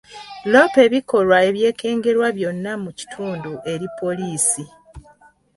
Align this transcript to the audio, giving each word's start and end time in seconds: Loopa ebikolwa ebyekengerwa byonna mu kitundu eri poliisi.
Loopa 0.51 0.79
ebikolwa 0.87 1.37
ebyekengerwa 1.49 2.27
byonna 2.37 2.71
mu 2.83 2.91
kitundu 2.99 3.51
eri 3.71 3.87
poliisi. 3.99 4.63